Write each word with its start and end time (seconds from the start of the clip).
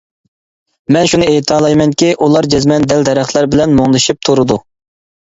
مەن 0.95 1.09
شۇنى 1.11 1.27
ئېيتالايمەنكى، 1.33 2.11
ئۇلار 2.23 2.51
جەزمەن 2.57 2.91
دەل-دەرەخلەر 2.95 3.53
بىلەن 3.55 3.81
مۇڭدىشىپ 3.83 4.27
تۇرىدۇ. 4.29 4.63